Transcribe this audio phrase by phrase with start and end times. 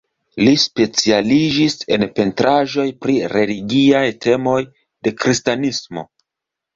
[0.45, 4.57] Li specialiĝis en pentraĵoj pri religiaj temoj
[5.09, 6.05] de kristanismo.